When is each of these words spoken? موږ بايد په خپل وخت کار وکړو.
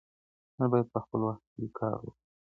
موږ 0.57 0.67
بايد 0.71 0.87
په 0.93 0.99
خپل 1.03 1.19
وخت 1.27 1.43
کار 1.77 1.93
وکړو. 1.99 2.11